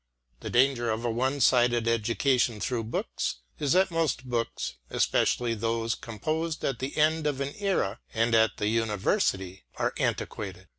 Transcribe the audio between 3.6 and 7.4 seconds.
that most books, especially those composed at the end of